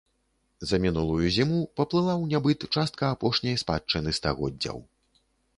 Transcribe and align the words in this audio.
За 0.69 0.79
мінулую 0.85 1.27
зіму 1.35 1.59
паплыла 1.79 2.11
ў 2.21 2.37
нябыт 2.37 2.65
частка 2.79 3.13
апошняй 3.17 3.61
спадчыны 3.63 4.19
стагоддзяў. 4.21 4.77